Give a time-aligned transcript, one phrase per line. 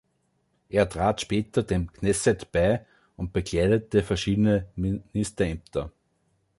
[0.69, 2.83] Er trat später dem Knesset bei
[3.17, 5.91] und bekleidete verschiedene Ministerämter.